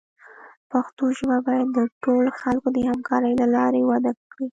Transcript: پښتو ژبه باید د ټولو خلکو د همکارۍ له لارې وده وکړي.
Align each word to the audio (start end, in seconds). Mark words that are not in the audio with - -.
پښتو 0.71 1.03
ژبه 1.17 1.37
باید 1.47 1.67
د 1.77 1.79
ټولو 2.03 2.29
خلکو 2.41 2.67
د 2.73 2.77
همکارۍ 2.89 3.33
له 3.41 3.47
لارې 3.55 3.81
وده 3.89 4.11
وکړي. 4.17 4.47